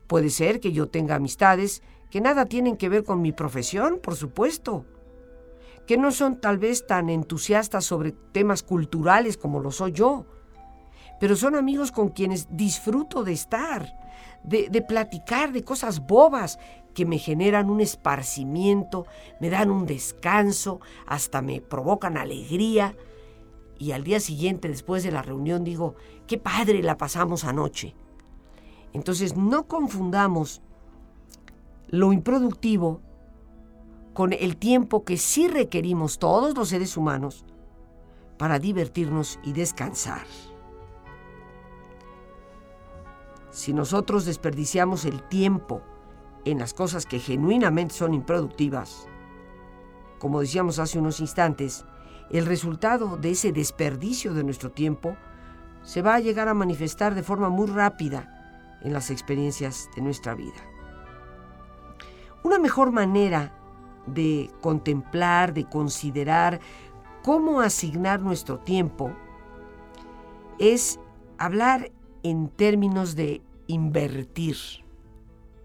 Puede 0.07 0.29
ser 0.29 0.59
que 0.59 0.71
yo 0.71 0.89
tenga 0.89 1.15
amistades 1.15 1.81
que 2.09 2.21
nada 2.21 2.45
tienen 2.45 2.77
que 2.77 2.89
ver 2.89 3.03
con 3.03 3.21
mi 3.21 3.31
profesión, 3.31 3.99
por 4.01 4.15
supuesto, 4.15 4.85
que 5.87 5.97
no 5.97 6.11
son 6.11 6.39
tal 6.39 6.57
vez 6.57 6.85
tan 6.85 7.09
entusiastas 7.09 7.85
sobre 7.85 8.11
temas 8.11 8.63
culturales 8.63 9.37
como 9.37 9.59
lo 9.59 9.71
soy 9.71 9.91
yo, 9.91 10.25
pero 11.19 11.35
son 11.35 11.55
amigos 11.55 11.91
con 11.91 12.09
quienes 12.09 12.47
disfruto 12.55 13.23
de 13.23 13.33
estar, 13.33 14.02
de, 14.43 14.69
de 14.69 14.81
platicar 14.81 15.51
de 15.51 15.63
cosas 15.63 16.05
bobas 16.05 16.59
que 16.93 17.05
me 17.05 17.17
generan 17.17 17.69
un 17.69 17.81
esparcimiento, 17.81 19.05
me 19.39 19.49
dan 19.49 19.71
un 19.71 19.85
descanso, 19.85 20.79
hasta 21.05 21.41
me 21.41 21.61
provocan 21.61 22.17
alegría. 22.17 22.95
Y 23.79 23.91
al 23.91 24.03
día 24.03 24.19
siguiente, 24.19 24.67
después 24.67 25.03
de 25.03 25.11
la 25.11 25.21
reunión, 25.21 25.63
digo, 25.63 25.95
qué 26.27 26.37
padre 26.37 26.83
la 26.83 26.97
pasamos 26.97 27.43
anoche. 27.43 27.95
Entonces 28.93 29.35
no 29.35 29.67
confundamos 29.67 30.61
lo 31.87 32.13
improductivo 32.13 33.01
con 34.13 34.31
el 34.33 34.57
tiempo 34.57 35.03
que 35.03 35.17
sí 35.17 35.47
requerimos 35.47 36.19
todos 36.19 36.55
los 36.55 36.69
seres 36.69 36.95
humanos 36.97 37.45
para 38.37 38.59
divertirnos 38.59 39.39
y 39.43 39.53
descansar. 39.53 40.25
Si 43.53 43.71
nosotros 43.71 44.25
desperdiciamos 44.25 45.05
el 45.05 45.21
tiempo 45.21 45.83
en 46.43 46.57
las 46.57 46.73
cosas 46.73 47.05
que 47.05 47.19
genuinamente 47.19 47.93
son 47.93 48.15
improductivas, 48.15 49.07
como 50.17 50.41
decíamos 50.41 50.79
hace 50.79 50.97
unos 50.97 51.19
instantes, 51.19 51.85
el 52.31 52.47
resultado 52.47 53.15
de 53.15 53.29
ese 53.29 53.51
desperdicio 53.51 54.33
de 54.33 54.43
nuestro 54.43 54.71
tiempo 54.71 55.15
se 55.83 56.01
va 56.01 56.15
a 56.15 56.19
llegar 56.19 56.47
a 56.47 56.55
manifestar 56.55 57.13
de 57.13 57.21
forma 57.21 57.49
muy 57.49 57.67
rápida 57.67 58.79
en 58.81 58.91
las 58.91 59.11
experiencias 59.11 59.87
de 59.95 60.01
nuestra 60.01 60.33
vida. 60.33 60.59
Una 62.41 62.57
mejor 62.57 62.91
manera 62.91 63.53
de 64.07 64.49
contemplar, 64.61 65.53
de 65.53 65.65
considerar 65.65 66.59
cómo 67.21 67.61
asignar 67.61 68.19
nuestro 68.19 68.57
tiempo 68.57 69.11
es 70.57 70.99
hablar 71.37 71.91
en 72.23 72.47
términos 72.47 73.15
de 73.15 73.41
invertir 73.67 74.57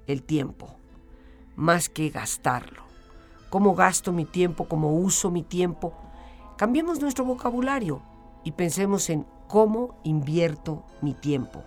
el 0.07 0.23
tiempo, 0.23 0.77
más 1.57 1.89
que 1.89 2.11
gastarlo. 2.11 2.83
¿Cómo 3.51 3.75
gasto 3.75 4.13
mi 4.13 4.25
tiempo? 4.25 4.69
¿Cómo 4.69 4.93
uso 4.93 5.31
mi 5.31 5.43
tiempo? 5.43 5.95
Cambiemos 6.57 7.01
nuestro 7.01 7.25
vocabulario 7.25 8.03
y 8.45 8.53
pensemos 8.53 9.09
en 9.09 9.25
cómo 9.47 10.01
invierto 10.05 10.85
mi 11.01 11.15
tiempo. 11.15 11.63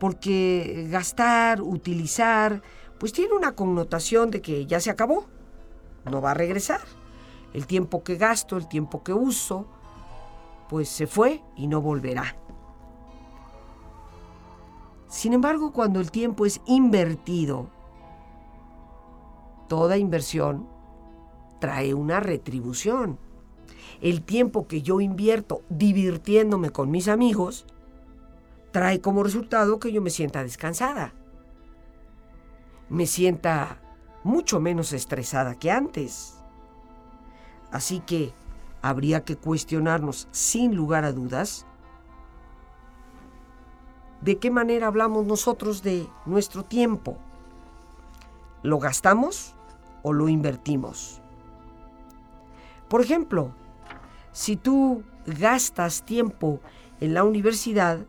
Porque 0.00 0.86
gastar, 0.90 1.60
utilizar, 1.60 2.62
pues 2.98 3.12
tiene 3.12 3.34
una 3.34 3.54
connotación 3.54 4.30
de 4.30 4.40
que 4.40 4.66
ya 4.66 4.80
se 4.80 4.90
acabó, 4.90 5.26
no 6.04 6.20
va 6.20 6.32
a 6.32 6.34
regresar. 6.34 6.80
El 7.52 7.66
tiempo 7.66 8.02
que 8.02 8.16
gasto, 8.16 8.56
el 8.56 8.68
tiempo 8.68 9.02
que 9.02 9.12
uso, 9.12 9.66
pues 10.68 10.88
se 10.88 11.06
fue 11.06 11.42
y 11.56 11.66
no 11.66 11.80
volverá. 11.80 12.36
Sin 15.08 15.32
embargo, 15.32 15.72
cuando 15.72 16.00
el 16.00 16.10
tiempo 16.10 16.44
es 16.44 16.60
invertido, 16.66 17.70
toda 19.68 19.96
inversión 19.96 20.68
trae 21.60 21.94
una 21.94 22.20
retribución. 22.20 23.18
El 24.00 24.22
tiempo 24.22 24.68
que 24.68 24.82
yo 24.82 25.00
invierto 25.00 25.62
divirtiéndome 25.70 26.70
con 26.70 26.90
mis 26.90 27.08
amigos 27.08 27.66
trae 28.70 29.00
como 29.00 29.22
resultado 29.22 29.78
que 29.78 29.92
yo 29.92 30.02
me 30.02 30.10
sienta 30.10 30.42
descansada. 30.42 31.14
Me 32.90 33.06
sienta 33.06 33.80
mucho 34.24 34.60
menos 34.60 34.92
estresada 34.92 35.58
que 35.58 35.70
antes. 35.70 36.38
Así 37.72 38.00
que 38.00 38.32
habría 38.82 39.24
que 39.24 39.36
cuestionarnos 39.36 40.28
sin 40.30 40.74
lugar 40.74 41.04
a 41.04 41.12
dudas 41.12 41.66
de 44.20 44.38
qué 44.38 44.50
manera 44.50 44.86
hablamos 44.86 45.26
nosotros 45.26 45.82
de 45.82 46.08
nuestro 46.26 46.64
tiempo. 46.64 47.18
¿Lo 48.62 48.78
gastamos 48.78 49.54
o 50.02 50.12
lo 50.12 50.28
invertimos? 50.28 51.20
Por 52.88 53.00
ejemplo, 53.00 53.52
si 54.32 54.56
tú 54.56 55.02
gastas 55.26 56.04
tiempo 56.04 56.60
en 57.00 57.14
la 57.14 57.24
universidad, 57.24 58.06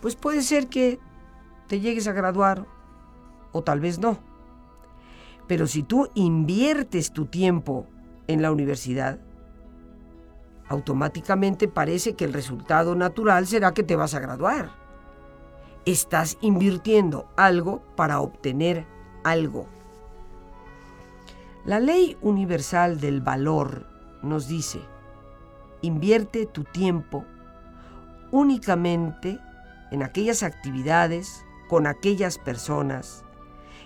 pues 0.00 0.16
puede 0.16 0.42
ser 0.42 0.68
que 0.68 0.98
te 1.68 1.80
llegues 1.80 2.06
a 2.08 2.12
graduar 2.12 2.66
o 3.52 3.62
tal 3.62 3.80
vez 3.80 3.98
no. 3.98 4.18
Pero 5.46 5.66
si 5.66 5.82
tú 5.82 6.08
inviertes 6.14 7.12
tu 7.12 7.26
tiempo 7.26 7.86
en 8.26 8.42
la 8.42 8.50
universidad, 8.50 9.20
automáticamente 10.68 11.68
parece 11.68 12.14
que 12.14 12.24
el 12.24 12.32
resultado 12.32 12.94
natural 12.94 13.46
será 13.46 13.72
que 13.72 13.82
te 13.82 13.96
vas 13.96 14.14
a 14.14 14.20
graduar. 14.20 14.70
Estás 15.84 16.38
invirtiendo 16.40 17.28
algo 17.36 17.82
para 17.94 18.20
obtener 18.20 18.86
algo. 19.22 19.66
La 21.64 21.80
ley 21.80 22.16
universal 22.22 23.00
del 23.00 23.20
valor 23.20 23.86
nos 24.22 24.48
dice, 24.48 24.80
invierte 25.82 26.46
tu 26.46 26.64
tiempo 26.64 27.24
únicamente 28.30 29.38
en 29.90 30.02
aquellas 30.02 30.42
actividades, 30.42 31.44
con 31.68 31.86
aquellas 31.86 32.38
personas 32.38 33.24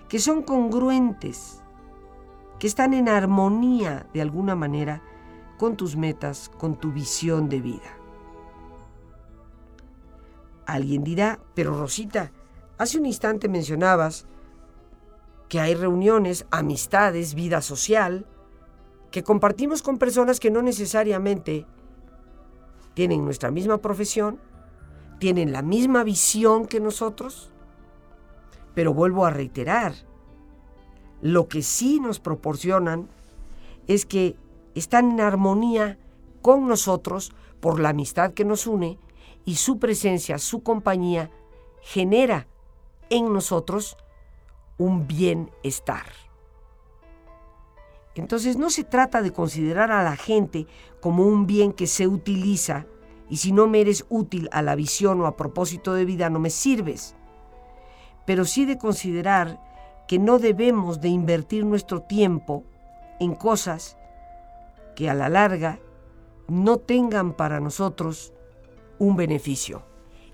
que 0.09 0.19
son 0.19 0.43
congruentes, 0.43 1.63
que 2.59 2.67
están 2.67 2.95
en 2.95 3.09
armonía 3.09 4.07
de 4.13 4.21
alguna 4.21 4.55
manera 4.57 5.03
con 5.61 5.77
tus 5.77 5.95
metas, 5.95 6.51
con 6.57 6.81
tu 6.81 6.91
visión 6.91 7.51
de 7.51 7.61
vida. 7.61 7.95
Alguien 10.65 11.05
dirá, 11.05 11.39
pero 11.55 11.79
Rosita, 11.79 12.33
hace 12.79 12.99
un 12.99 13.05
instante 13.05 13.47
mencionabas 13.47 14.25
que 15.51 15.61
hay 15.61 15.75
reuniones, 15.75 16.47
amistades, 16.51 17.35
vida 17.35 17.61
social, 17.61 18.25
que 19.11 19.23
compartimos 19.23 19.83
con 19.83 19.99
personas 19.99 20.41
que 20.41 20.51
no 20.51 20.63
necesariamente 20.63 21.67
tienen 22.95 23.23
nuestra 23.23 23.51
misma 23.51 23.83
profesión, 23.83 24.41
tienen 25.19 25.53
la 25.53 25.61
misma 25.61 26.05
visión 26.05 26.65
que 26.65 26.81
nosotros. 26.81 27.53
Pero 28.75 28.95
vuelvo 28.95 29.27
a 29.27 29.31
reiterar, 29.31 29.93
lo 31.21 31.49
que 31.49 31.61
sí 31.61 32.01
nos 32.01 32.19
proporcionan 32.19 33.11
es 33.89 34.07
que 34.07 34.37
están 34.81 35.13
en 35.13 35.21
armonía 35.21 35.99
con 36.43 36.67
nosotros 36.67 37.33
por 37.61 37.79
la 37.81 37.91
amistad 37.91 38.33
que 38.33 38.45
nos 38.45 38.67
une 38.67 38.99
y 39.45 39.57
su 39.57 39.79
presencia, 39.79 40.39
su 40.39 40.63
compañía, 40.63 41.31
genera 41.83 42.47
en 43.11 43.33
nosotros 43.33 43.97
un 44.79 45.07
bienestar. 45.07 46.07
Entonces 48.15 48.57
no 48.57 48.71
se 48.71 48.85
trata 48.85 49.23
de 49.23 49.33
considerar 49.33 49.93
a 49.93 50.03
la 50.03 50.17
gente 50.17 50.67
como 51.01 51.25
un 51.25 51.47
bien 51.47 51.73
que 51.73 51.87
se 51.87 52.07
utiliza 52.07 52.87
y 53.29 53.37
si 53.37 53.53
no 53.53 53.69
me 53.69 53.81
eres 53.81 54.05
útil 54.09 54.49
a 54.53 54.63
la 54.63 54.75
visión 54.75 55.21
o 55.21 55.27
a 55.27 55.37
propósito 55.37 55.95
de 55.95 56.05
vida 56.05 56.31
no 56.31 56.41
me 56.41 56.51
sirves, 56.51 57.15
pero 58.27 58.45
sí 58.45 58.65
de 58.65 58.79
considerar 58.79 59.61
que 60.09 60.19
no 60.19 60.39
debemos 60.39 61.01
de 61.01 61.09
invertir 61.09 61.65
nuestro 61.65 62.03
tiempo 62.03 62.65
en 63.21 63.35
cosas 63.35 63.97
que 65.01 65.09
a 65.09 65.15
la 65.15 65.31
larga 65.31 65.79
no 66.47 66.77
tengan 66.77 67.33
para 67.33 67.59
nosotros 67.59 68.35
un 68.99 69.17
beneficio. 69.17 69.83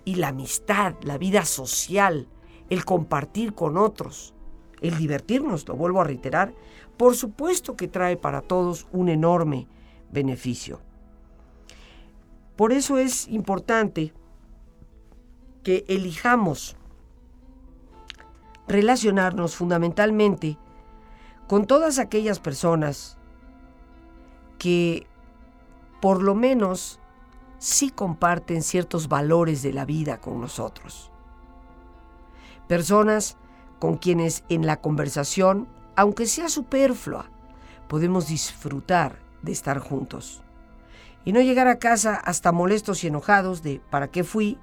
Y 0.05 0.17
la 0.17 0.29
amistad, 0.29 0.97
la 1.03 1.19
vida 1.19 1.45
social, 1.45 2.27
el 2.69 2.85
compartir 2.85 3.55
con 3.55 3.77
otros, 3.77 4.35
el 4.81 4.99
divertirnos, 4.99 5.69
lo 5.69 5.77
vuelvo 5.77 6.01
a 6.01 6.05
reiterar, 6.05 6.53
por 6.97 7.15
supuesto 7.15 7.77
que 7.77 7.87
trae 7.87 8.17
para 8.17 8.41
todos 8.41 8.89
un 8.91 9.09
enorme 9.09 9.69
beneficio. 10.11 10.81
Por 12.57 12.73
eso 12.73 12.99
es 12.99 13.29
importante 13.29 14.13
que 15.63 15.85
elijamos 15.87 16.77
relacionarnos 18.67 19.55
fundamentalmente 19.55 20.59
con 21.47 21.69
todas 21.69 22.01
aquellas 22.01 22.41
personas 22.41 23.17
que 24.59 25.07
por 26.01 26.23
lo 26.23 26.35
menos 26.35 27.01
sí 27.59 27.91
comparten 27.91 28.63
ciertos 28.63 29.09
valores 29.09 29.63
de 29.63 29.73
la 29.73 29.85
vida 29.85 30.21
con 30.21 30.41
nosotros. 30.41 31.11
Personas 32.69 33.37
con 33.79 33.97
quienes 33.97 34.45
en 34.49 34.67
la 34.67 34.81
conversación, 34.81 35.69
aunque 35.95 36.27
sea 36.27 36.49
superflua, 36.49 37.31
podemos 37.89 38.29
disfrutar 38.29 39.19
de 39.43 39.53
estar 39.53 39.79
juntos. 39.79 40.43
Y 41.25 41.33
no 41.33 41.41
llegar 41.41 41.69
a 41.69 41.79
casa 41.79 42.15
hasta 42.15 42.53
molestos 42.53 43.03
y 43.05 43.09
enojados 43.09 43.63
de 43.63 43.81
¿para 43.91 44.09
qué 44.09 44.25
fui? 44.25 44.59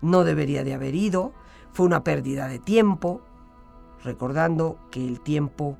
No 0.00 0.24
debería 0.24 0.64
de 0.64 0.74
haber 0.74 0.94
ido, 0.94 1.32
fue 1.72 1.86
una 1.86 2.04
pérdida 2.04 2.48
de 2.48 2.58
tiempo, 2.58 3.20
recordando 4.02 4.78
que 4.90 5.06
el 5.06 5.20
tiempo 5.20 5.78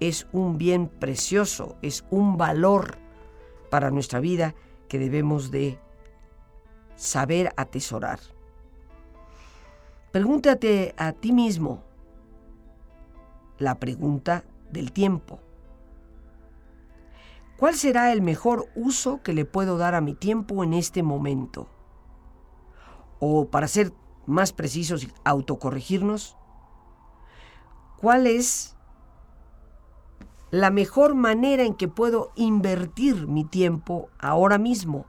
es 0.00 0.26
un 0.32 0.58
bien 0.58 0.88
precioso, 0.88 1.76
es 1.82 2.04
un 2.10 2.36
valor 2.36 2.98
para 3.70 3.90
nuestra 3.90 4.20
vida 4.20 4.54
que 4.88 4.98
debemos 4.98 5.50
de 5.50 5.78
saber 6.96 7.52
atesorar. 7.56 8.20
Pregúntate 10.12 10.94
a 10.96 11.12
ti 11.12 11.32
mismo 11.32 11.82
la 13.58 13.78
pregunta 13.78 14.44
del 14.70 14.92
tiempo. 14.92 15.40
¿Cuál 17.58 17.74
será 17.74 18.12
el 18.12 18.22
mejor 18.22 18.66
uso 18.76 19.20
que 19.22 19.32
le 19.32 19.44
puedo 19.44 19.78
dar 19.78 19.94
a 19.94 20.00
mi 20.00 20.14
tiempo 20.14 20.62
en 20.62 20.74
este 20.74 21.02
momento? 21.02 21.66
O 23.18 23.48
para 23.48 23.66
ser 23.66 23.92
más 24.26 24.52
precisos 24.52 25.02
y 25.02 25.12
autocorregirnos, 25.24 26.36
¿cuál 27.96 28.28
es 28.28 28.77
la 30.50 30.70
mejor 30.70 31.14
manera 31.14 31.64
en 31.64 31.74
que 31.74 31.88
puedo 31.88 32.32
invertir 32.36 33.26
mi 33.26 33.44
tiempo 33.44 34.08
ahora 34.18 34.58
mismo, 34.58 35.06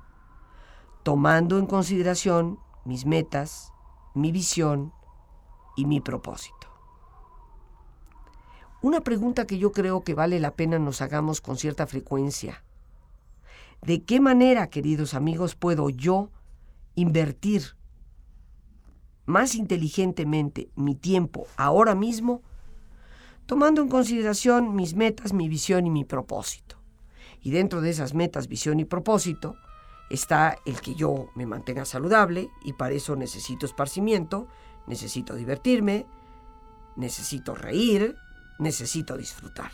tomando 1.04 1.58
en 1.58 1.66
consideración 1.66 2.60
mis 2.86 3.06
metas, 3.06 3.72
mi 4.14 4.32
visión 4.32 4.94
y 5.76 5.86
mi 5.86 6.02
propósito. 6.02 6.68
Una 8.82 9.02
pregunta 9.02 9.46
que 9.46 9.58
yo 9.58 9.72
creo 9.72 10.04
que 10.04 10.14
vale 10.14 10.40
la 10.40 10.56
pena 10.56 10.80
nos 10.80 11.02
hagamos 11.02 11.42
con 11.42 11.58
cierta 11.58 11.86
frecuencia 11.86 12.64
¿De 13.82 14.04
qué 14.04 14.20
manera, 14.20 14.70
queridos 14.70 15.14
amigos, 15.14 15.56
puedo 15.56 15.90
yo 15.90 16.30
invertir 16.96 17.78
más 19.26 19.56
inteligentemente 19.56 20.70
mi 20.76 20.96
tiempo 20.96 21.48
ahora 21.56 21.96
mismo, 21.96 22.42
tomando 23.50 23.82
en 23.82 23.90
consideración 23.90 24.76
mis 24.76 24.94
metas, 24.94 25.34
mi 25.34 25.50
visión 25.50 25.88
y 25.88 25.90
mi 25.90 26.06
propósito? 26.06 26.78
Y 27.42 27.50
dentro 27.50 27.82
de 27.82 27.90
esas 27.90 28.14
metas, 28.14 28.48
visión 28.48 28.80
y 28.80 28.86
propósito, 28.86 29.56
está 30.12 30.60
el 30.68 30.80
que 30.82 30.94
yo 30.94 31.32
me 31.34 31.48
mantenga 31.48 31.84
saludable 31.84 32.52
y 32.64 32.74
para 32.74 32.94
eso 32.94 33.16
necesito 33.16 33.66
esparcimiento, 33.66 34.48
necesito 34.86 35.34
divertirme, 35.34 36.06
necesito 36.96 37.56
reír, 37.56 38.16
necesito 38.60 39.18
disfrutar. 39.18 39.72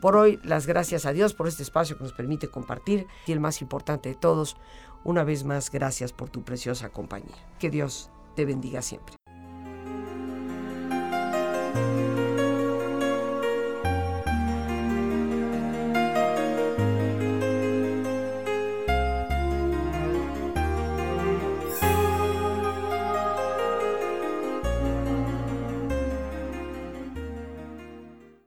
Por 0.00 0.16
hoy, 0.16 0.40
las 0.42 0.66
gracias 0.66 1.04
a 1.04 1.12
Dios 1.12 1.34
por 1.34 1.48
este 1.48 1.62
espacio 1.62 1.98
que 1.98 2.04
nos 2.04 2.14
permite 2.14 2.48
compartir 2.48 3.06
y 3.26 3.32
el 3.32 3.40
más 3.40 3.60
importante 3.60 4.08
de 4.08 4.14
todos, 4.14 4.56
una 5.04 5.22
vez 5.22 5.44
más, 5.44 5.70
gracias 5.70 6.14
por 6.14 6.30
tu 6.30 6.42
preciosa 6.44 6.88
compañía. 6.88 7.36
Que 7.58 7.68
Dios 7.68 8.10
te 8.34 8.46
bendiga 8.46 8.80
siempre. 8.80 9.21